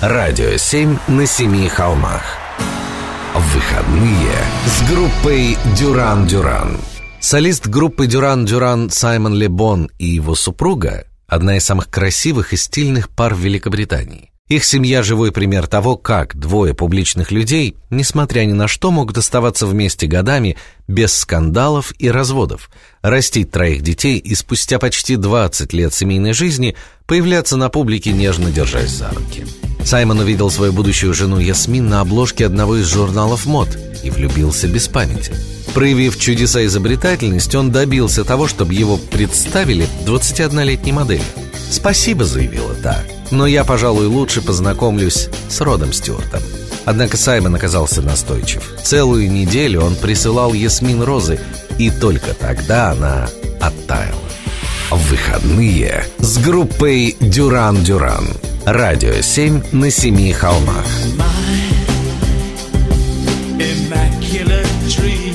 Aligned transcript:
Радио 0.00 0.56
7 0.56 0.96
на 1.08 1.26
семи 1.26 1.68
холмах. 1.68 2.22
Выходные 3.34 4.30
с 4.64 4.88
группой 4.88 5.58
«Дюран-Дюран». 5.76 6.78
Солист 7.18 7.66
группы 7.66 8.06
«Дюран-Дюран» 8.06 8.90
Саймон 8.90 9.34
Лебон 9.34 9.90
и 9.98 10.06
его 10.06 10.36
супруга– 10.36 11.04
одна 11.26 11.56
из 11.56 11.64
самых 11.64 11.90
красивых 11.90 12.52
и 12.52 12.56
стильных 12.56 13.08
пар 13.08 13.34
в 13.34 13.40
Великобритании. 13.40 14.30
Их 14.48 14.64
семья– 14.64 15.02
живой 15.04 15.30
пример 15.30 15.66
того, 15.66 15.96
как 15.96 16.34
двое 16.38 16.72
публичных 16.72 17.30
людей, 17.30 17.76
несмотря 17.90 18.46
ни 18.46 18.52
на 18.52 18.66
что, 18.66 18.90
могут 18.90 19.18
оставаться 19.18 19.66
вместе 19.66 20.06
годами 20.06 20.56
без 20.86 21.12
скандалов 21.12 21.92
и 21.98 22.10
разводов, 22.10 22.70
растить 23.02 23.50
троих 23.50 23.82
детей 23.82 24.16
и 24.16 24.34
спустя 24.34 24.78
почти 24.78 25.16
20 25.16 25.74
лет 25.74 25.92
семейной 25.92 26.32
жизни 26.32 26.76
появляться 27.06 27.58
на 27.58 27.68
публике, 27.68 28.12
нежно 28.12 28.50
держась 28.50 28.90
за 28.90 29.10
руки. 29.10 29.44
Саймон 29.84 30.20
увидел 30.20 30.50
свою 30.50 30.72
будущую 30.72 31.12
жену 31.12 31.38
Ясмин 31.38 31.86
на 31.86 32.00
обложке 32.00 32.46
одного 32.46 32.78
из 32.78 32.86
журналов 32.86 33.44
мод 33.44 33.68
и 34.02 34.08
влюбился 34.08 34.66
без 34.66 34.88
памяти. 34.88 35.34
Проявив 35.74 36.18
чудеса 36.18 36.64
изобретательности, 36.64 37.56
он 37.56 37.70
добился 37.70 38.24
того, 38.24 38.48
чтобы 38.48 38.72
его 38.72 38.96
представили 38.96 39.86
21-летней 40.06 40.92
моделью. 40.92 41.24
«Спасибо»,— 41.70 42.24
заявила 42.26 42.72
та,— 42.82 43.04
«но 43.30 43.46
я, 43.46 43.64
пожалуй, 43.64 44.06
лучше 44.06 44.42
познакомлюсь 44.42 45.28
с 45.48 45.60
Родом 45.60 45.92
Стюартом». 45.92 46.42
Однако 46.84 47.16
Саймон 47.16 47.54
оказался 47.54 48.00
настойчив. 48.00 48.62
Целую 48.82 49.30
неделю 49.30 49.82
он 49.82 49.94
присылал 49.94 50.54
Ясмин 50.54 51.02
розы, 51.02 51.38
и 51.78 51.90
только 51.90 52.32
тогда 52.34 52.92
она 52.92 53.28
оттаяла. 53.60 54.18
В 54.90 55.10
выходные 55.10 56.04
с 56.18 56.38
группой 56.38 57.16
«Дюран-Дюран». 57.20 58.28
Радио 58.64 59.20
7 59.20 59.62
на 59.72 59.90
семи 59.90 60.32
холмах. 60.32 60.86
been 63.58 65.27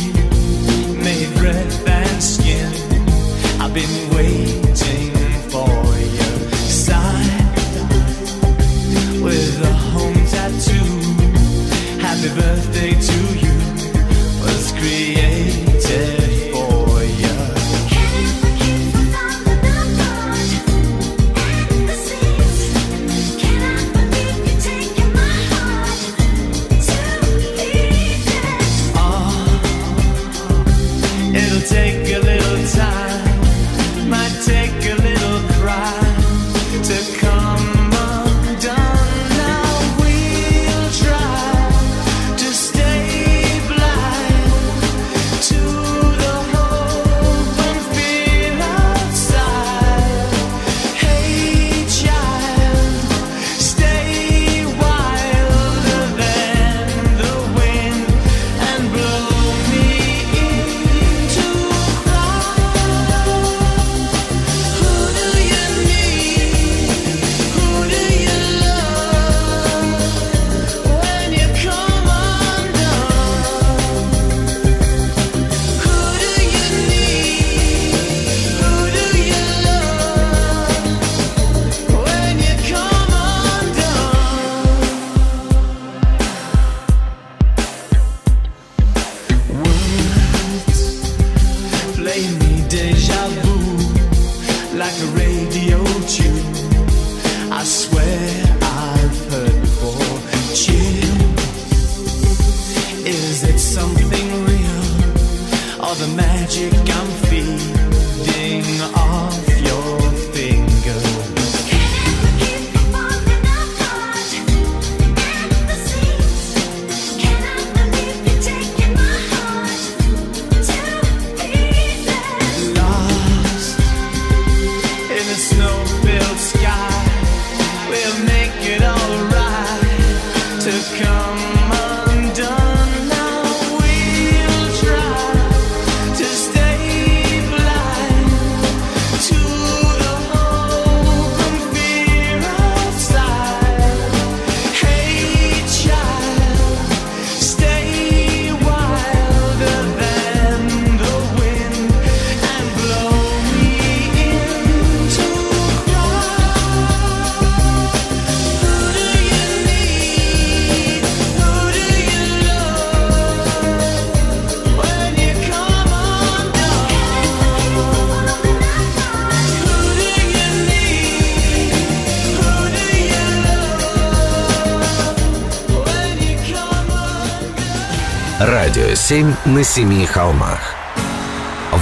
7 179.05 179.33
на 179.47 179.65
семи 179.65 180.05
холмах. 180.05 180.61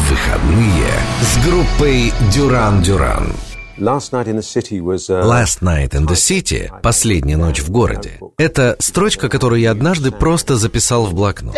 Выходные 0.10 0.90
с 1.22 1.46
группой 1.46 2.12
Дюран-Дюран. 2.34 3.32
Last 3.78 4.12
Night 4.12 4.26
in 4.26 4.38
the 4.38 4.42
City 4.42 4.82
was 4.82 5.08
uh, 5.08 5.24
Last 5.24 5.62
Night 5.62 5.92
in 5.92 6.08
the 6.08 6.16
City 6.16 6.72
Последняя 6.82 7.38
ночь 7.38 7.60
в 7.60 7.70
городе 7.70 8.20
Это 8.38 8.76
строчка, 8.80 9.30
которую 9.30 9.62
я 9.62 9.72
однажды 9.72 10.12
просто 10.12 10.56
записал 10.56 11.06
в 11.06 11.14
блокнот 11.14 11.56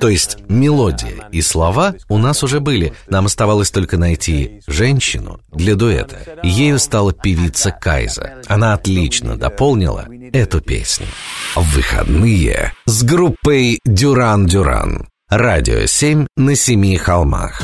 То 0.00 0.08
есть 0.08 0.38
мелодия 0.48 1.28
и 1.30 1.42
слова 1.42 1.94
у 2.08 2.18
нас 2.18 2.42
уже 2.42 2.60
были. 2.60 2.92
Нам 3.08 3.26
оставалось 3.26 3.70
только 3.70 3.96
найти 3.96 4.60
женщину 4.66 5.40
для 5.50 5.74
дуэта. 5.74 6.40
Ею 6.42 6.78
стала 6.78 7.12
певица 7.12 7.70
Кайза. 7.70 8.42
Она 8.46 8.74
отлично 8.74 9.36
дополнила 9.36 10.06
эту 10.32 10.60
песню. 10.60 11.06
Выходные 11.54 12.72
с 12.86 13.02
группой 13.02 13.78
Дюран-Дюран 13.86 15.08
Радио 15.28 15.86
7 15.86 16.26
на 16.36 16.54
семи 16.56 16.96
холмах 16.96 17.62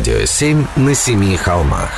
Радио 0.00 0.24
7 0.24 0.64
на 0.76 0.94
семи 0.94 1.36
холмах. 1.36 1.90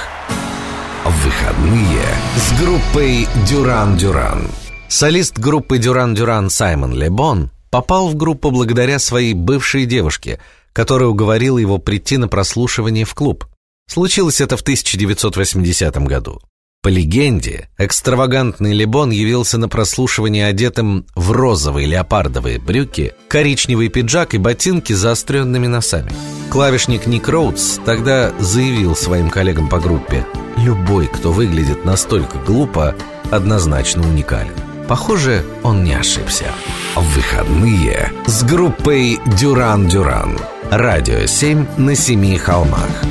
В 1.05 1.25
выходные 1.25 2.03
с 2.37 2.61
группой 2.61 3.29
Дюран-Дюран. 3.47 4.49
Солист 4.89 5.39
группы 5.39 5.79
Дюран-Дюран 5.79 6.51
Саймон 6.51 6.95
Лебон 6.95 7.53
попал 7.71 8.09
в 8.09 8.17
группу 8.17 8.51
благодаря 8.51 8.99
своей 8.99 9.35
бывшей 9.35 9.87
девушке, 9.87 10.41
которая 10.73 11.11
уговорила 11.11 11.59
его 11.59 11.79
прийти 11.79 12.17
на 12.17 12.27
прослушивание 12.27 13.05
в 13.05 13.15
клуб. 13.15 13.47
Случилось 13.89 14.41
это 14.41 14.57
в 14.57 14.63
1980 14.63 15.97
году. 15.99 16.41
По 16.83 16.89
легенде, 16.89 17.69
экстравагантный 17.79 18.73
Лебон 18.73 19.11
явился 19.11 19.57
на 19.57 19.69
прослушивание 19.69 20.49
одетым 20.49 21.07
в 21.15 21.31
розовые 21.31 21.87
леопардовые 21.87 22.59
брюки, 22.59 23.15
коричневый 23.29 23.89
пиджак 23.89 24.35
и 24.35 24.39
ботинки 24.39 24.93
с 24.93 24.99
заостренными 24.99 25.69
носами. 25.69 26.11
Клавишник 26.51 27.07
Ник 27.07 27.29
Роудс 27.29 27.79
тогда 27.85 28.33
заявил 28.41 28.97
своим 28.97 29.31
коллегам 29.31 29.69
по 29.69 29.79
группе 29.79 30.27
«Любой, 30.57 31.07
кто 31.07 31.31
выглядит 31.31 31.85
настолько 31.85 32.39
глупо, 32.39 32.97
однозначно 33.31 34.03
уникален». 34.03 34.53
Похоже, 34.89 35.45
он 35.63 35.85
не 35.85 35.95
ошибся. 35.95 36.47
В 36.97 37.05
выходные 37.15 38.11
с 38.27 38.43
группой 38.43 39.21
«Дюран-Дюран». 39.39 40.37
Радио 40.69 41.27
7 41.27 41.65
на 41.77 41.95
семи 41.95 42.37
холмах. 42.39 43.05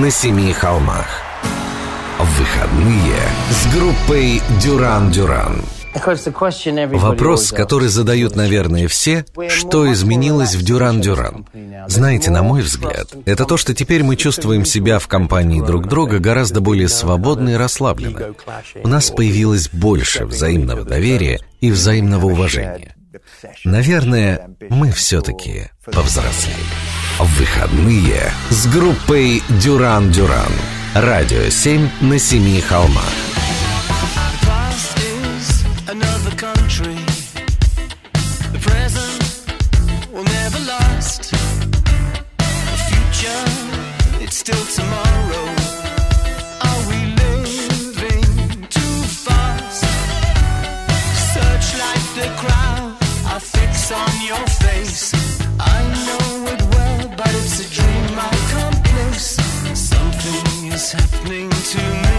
На 0.00 0.10
семи 0.10 0.50
холмах. 0.54 1.06
Выходные 2.18 3.20
с 3.50 3.74
группой 3.74 4.40
Дюран-Дюран. 4.62 5.62
Вопрос, 6.92 7.52
который 7.52 7.88
задают, 7.88 8.34
наверное, 8.34 8.88
все, 8.88 9.26
что 9.50 9.92
изменилось 9.92 10.54
в 10.54 10.62
Дюран-Дюран? 10.62 11.44
Знаете, 11.88 12.30
на 12.30 12.42
мой 12.42 12.62
взгляд, 12.62 13.08
это 13.26 13.44
то, 13.44 13.58
что 13.58 13.74
теперь 13.74 14.02
мы 14.02 14.16
чувствуем 14.16 14.64
себя 14.64 14.98
в 15.00 15.06
компании 15.06 15.60
друг 15.60 15.86
друга 15.86 16.18
гораздо 16.18 16.62
более 16.62 16.88
свободно 16.88 17.50
и 17.50 17.56
расслабленно. 17.56 18.34
У 18.82 18.88
нас 18.88 19.10
появилось 19.10 19.68
больше 19.68 20.24
взаимного 20.24 20.84
доверия 20.84 21.40
и 21.60 21.70
взаимного 21.70 22.24
уважения. 22.24 22.96
Наверное, 23.64 24.48
мы 24.70 24.92
все-таки 24.92 25.68
повзрослели. 25.84 26.89
Выходные 27.22 28.32
с 28.48 28.66
группой 28.66 29.42
Дюран-Дюран. 29.62 30.52
Радио 30.94 31.50
7 31.50 31.90
на 32.00 32.18
семи 32.18 32.62
холмах. 32.62 33.04
Are 46.62 46.88
we 46.88 47.10
happening 60.92 61.48
to 61.50 61.78
me. 61.78 62.09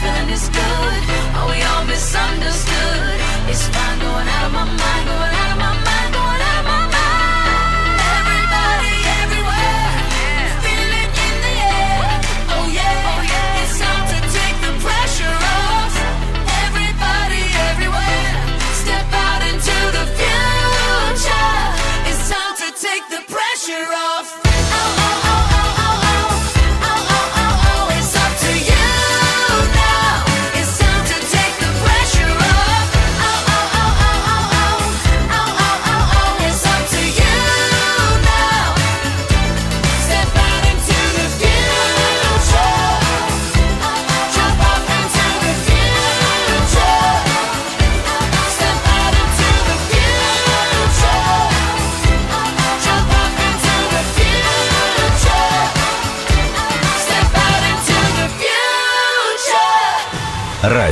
feeling 0.00 0.28
is 0.30 0.48
good? 0.48 1.02
Are 1.36 1.48
we 1.50 1.58
all 1.62 1.84
misunderstood? 1.84 3.20
It's 3.48 3.66
fine. 3.68 4.01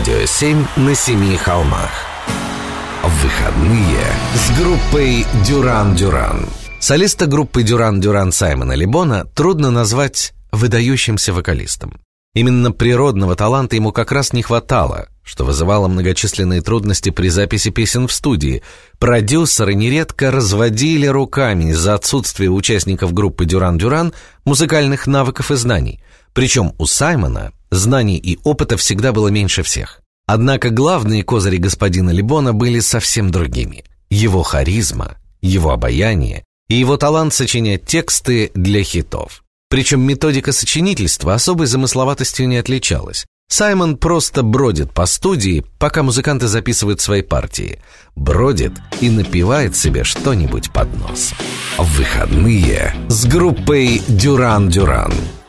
Радио 0.00 0.24
7 0.24 0.66
на 0.76 0.94
семи 0.94 1.36
холмах. 1.36 1.90
Выходные 3.04 4.00
с 4.34 4.58
группой 4.58 5.26
Дюран-Дюран. 5.46 6.46
Солиста 6.78 7.26
группы 7.26 7.62
Дюран-Дюран 7.62 8.32
Саймона 8.32 8.72
Либона 8.72 9.26
трудно 9.26 9.70
назвать 9.70 10.32
выдающимся 10.52 11.34
вокалистом. 11.34 12.00
Именно 12.34 12.72
природного 12.72 13.36
таланта 13.36 13.76
ему 13.76 13.92
как 13.92 14.10
раз 14.10 14.32
не 14.32 14.42
хватало, 14.42 15.08
что 15.22 15.44
вызывало 15.44 15.86
многочисленные 15.86 16.62
трудности 16.62 17.10
при 17.10 17.28
записи 17.28 17.68
песен 17.68 18.08
в 18.08 18.12
студии. 18.12 18.62
Продюсеры 18.98 19.74
нередко 19.74 20.30
разводили 20.30 21.08
руками 21.08 21.72
из-за 21.72 21.92
отсутствия 21.92 22.48
участников 22.48 23.12
группы 23.12 23.44
Дюран-Дюран 23.44 24.14
музыкальных 24.46 25.06
навыков 25.06 25.50
и 25.50 25.56
знаний. 25.56 26.02
Причем 26.32 26.72
у 26.78 26.86
Саймона 26.86 27.52
знаний 27.70 28.18
и 28.18 28.38
опыта 28.44 28.76
всегда 28.76 29.12
было 29.12 29.28
меньше 29.28 29.62
всех. 29.62 30.00
Однако 30.26 30.70
главные 30.70 31.24
козыри 31.24 31.56
господина 31.56 32.10
Лебона 32.10 32.52
были 32.52 32.80
совсем 32.80 33.30
другими. 33.30 33.84
Его 34.10 34.42
харизма, 34.42 35.16
его 35.40 35.70
обаяние 35.72 36.44
и 36.68 36.76
его 36.76 36.96
талант 36.96 37.34
сочинять 37.34 37.84
тексты 37.84 38.52
для 38.54 38.82
хитов. 38.84 39.42
Причем 39.68 40.02
методика 40.02 40.52
сочинительства 40.52 41.34
особой 41.34 41.66
замысловатостью 41.66 42.48
не 42.48 42.58
отличалась. 42.58 43.26
Саймон 43.48 43.96
просто 43.96 44.44
бродит 44.44 44.92
по 44.92 45.06
студии, 45.06 45.64
пока 45.80 46.04
музыканты 46.04 46.46
записывают 46.46 47.00
свои 47.00 47.22
партии. 47.22 47.80
Бродит 48.14 48.72
и 49.00 49.10
напевает 49.10 49.74
себе 49.74 50.04
что-нибудь 50.04 50.72
под 50.72 50.96
нос. 50.96 51.32
В 51.76 51.84
выходные 51.96 52.94
с 53.08 53.26
группой 53.26 54.00
«Дюран-Дюран». 54.06 55.12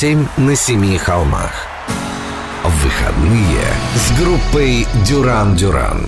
7 0.00 0.26
на 0.38 0.56
семи 0.56 0.96
холмах. 0.96 1.52
Выходные 2.64 3.60
с 3.94 4.18
группой 4.18 4.86
Дюран-Дюран. 5.06 6.06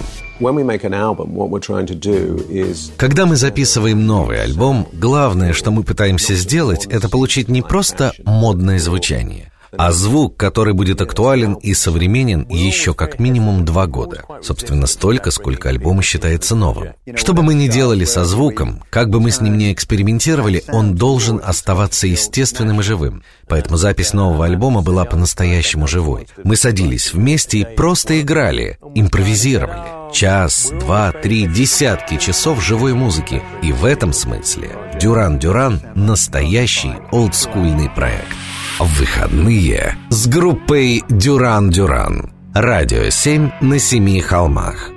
Когда 2.96 3.26
мы 3.26 3.36
записываем 3.36 4.06
новый 4.06 4.42
альбом, 4.42 4.88
главное, 4.94 5.52
что 5.52 5.70
мы 5.72 5.82
пытаемся 5.82 6.34
сделать, 6.36 6.86
это 6.86 7.10
получить 7.10 7.50
не 7.50 7.60
просто 7.60 8.14
модное 8.24 8.78
звучание, 8.78 9.52
а 9.76 9.92
звук, 9.92 10.36
который 10.36 10.74
будет 10.74 11.00
актуален 11.00 11.54
и 11.54 11.74
современен 11.74 12.46
еще 12.48 12.94
как 12.94 13.18
минимум 13.18 13.64
два 13.64 13.86
года. 13.86 14.24
Собственно, 14.42 14.86
столько, 14.86 15.30
сколько 15.30 15.68
альбом 15.68 16.02
считается 16.02 16.54
новым. 16.54 16.90
Что 17.14 17.32
бы 17.32 17.42
мы 17.42 17.54
ни 17.54 17.68
делали 17.68 18.04
со 18.04 18.24
звуком, 18.24 18.82
как 18.90 19.10
бы 19.10 19.20
мы 19.20 19.30
с 19.30 19.40
ним 19.40 19.56
ни 19.56 19.72
экспериментировали, 19.72 20.62
он 20.68 20.94
должен 20.94 21.40
оставаться 21.42 22.06
естественным 22.06 22.80
и 22.80 22.82
живым. 22.82 23.22
Поэтому 23.48 23.76
запись 23.76 24.12
нового 24.12 24.44
альбома 24.44 24.82
была 24.82 25.04
по-настоящему 25.04 25.86
живой. 25.86 26.26
Мы 26.44 26.56
садились 26.56 27.12
вместе 27.12 27.58
и 27.58 27.64
просто 27.64 28.20
играли, 28.20 28.78
импровизировали. 28.94 30.02
Час, 30.12 30.70
два, 30.78 31.10
три, 31.10 31.46
десятки 31.46 32.18
часов 32.18 32.62
живой 32.62 32.92
музыки. 32.92 33.42
И 33.62 33.72
в 33.72 33.86
этом 33.86 34.12
смысле 34.12 34.70
Дюран 35.00 35.38
Дюран– 35.38 35.80
настоящий 35.94 36.92
олдскульный 37.10 37.88
проект. 37.88 38.28
Выходные 38.78 39.96
с 40.08 40.26
группой 40.26 41.04
Дюран 41.10 41.68
Дюран. 41.68 42.32
Радио 42.54 43.10
7 43.10 43.50
на 43.60 43.78
семи 43.78 44.20
холмах. 44.20 44.91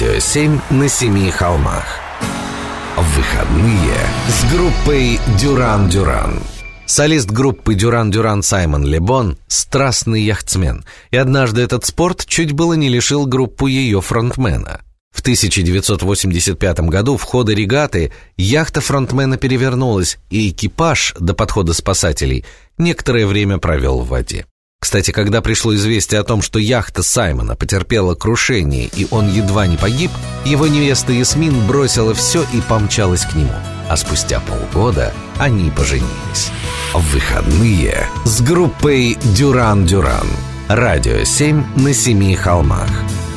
Радио 0.00 0.20
7 0.20 0.60
на 0.70 0.88
Семи 0.88 1.28
холмах. 1.32 1.84
Выходные 2.96 3.96
с 4.28 4.52
группой 4.52 5.18
«Дюран-Дюран». 5.40 6.40
Солист 6.86 7.28
группы 7.32 7.74
«Дюран-Дюран» 7.74 8.44
Саймон 8.44 8.86
Лебон– 8.86 9.38
страстный 9.48 10.22
яхтсмен, 10.22 10.84
и 11.10 11.16
однажды 11.16 11.62
этот 11.62 11.84
спорт 11.84 12.26
чуть 12.26 12.52
было 12.52 12.74
не 12.74 12.88
лишил 12.88 13.26
группу 13.26 13.66
ее 13.66 14.00
фронтмена. 14.00 14.82
В 15.10 15.20
1985 15.20 16.80
году 16.80 17.16
в 17.16 17.24
ходе 17.24 17.56
регаты 17.56 18.12
яхта 18.36 18.80
фронтмена 18.80 19.36
перевернулась, 19.36 20.18
и 20.30 20.50
экипаж 20.50 21.16
до 21.18 21.34
подхода 21.34 21.74
спасателей 21.74 22.44
некоторое 22.76 23.26
время 23.26 23.58
провел 23.58 24.02
в 24.02 24.08
воде. 24.08 24.46
Кстати, 24.80 25.10
когда 25.10 25.42
пришло 25.42 25.74
известие 25.74 26.20
о 26.20 26.24
том, 26.24 26.40
что 26.40 26.58
яхта 26.58 27.02
Саймона 27.02 27.56
потерпела 27.56 28.14
крушение 28.14 28.86
и 28.86 29.06
он 29.10 29.28
едва 29.28 29.66
не 29.66 29.76
погиб, 29.76 30.10
его 30.44 30.66
невеста 30.66 31.12
Ясмин 31.12 31.66
бросила 31.66 32.14
все 32.14 32.44
и 32.54 32.60
помчалась 32.60 33.24
к 33.24 33.34
нему. 33.34 33.52
А 33.88 33.96
спустя 33.96 34.40
полгода 34.40 35.12
они 35.38 35.70
поженились. 35.70 36.50
В 36.94 37.02
выходные 37.12 38.08
с 38.24 38.40
группой 38.40 39.18
«Дюран-Дюран». 39.36 40.26
Радио 40.68 41.24
7 41.24 41.64
на 41.76 41.92
семи 41.92 42.36
холмах. 42.36 42.88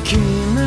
Кино. 0.04 0.61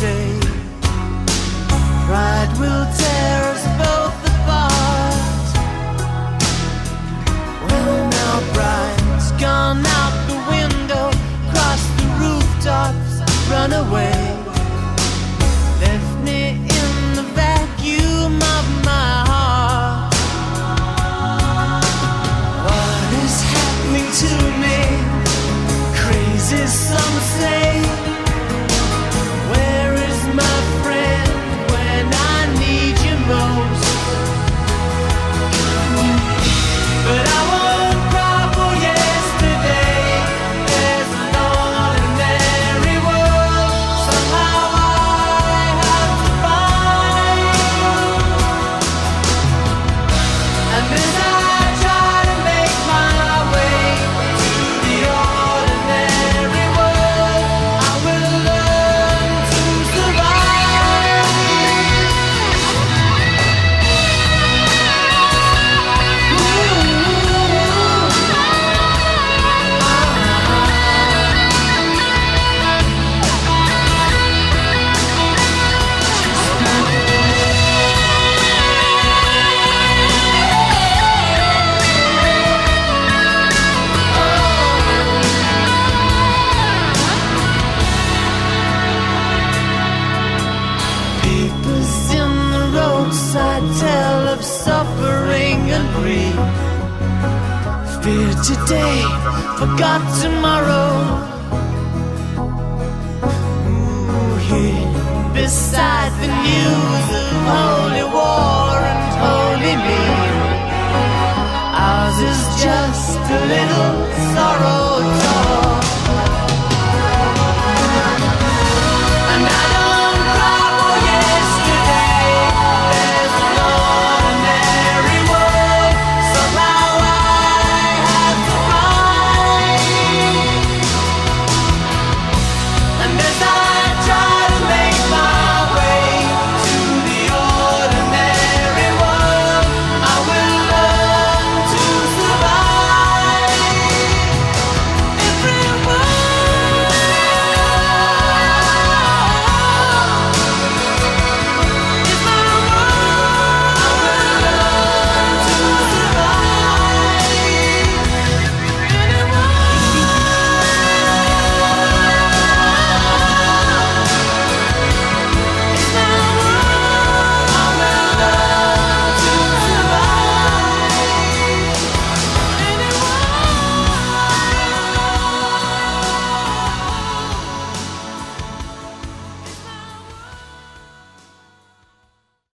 day. 0.00 0.38
Pride 2.06 2.52
will 2.60 2.86
tear 2.96 3.38
us 3.52 3.64
both 3.82 4.18
apart. 4.32 5.46
Well, 7.66 7.98
now 8.18 8.34
pride's 8.54 9.32
gone 9.40 9.84
out 9.98 10.14
the 10.30 10.38
window, 10.54 11.10
cross 11.50 11.82
the 11.98 12.06
rooftops, 12.20 13.12
run 13.50 13.72
away. 13.72 14.17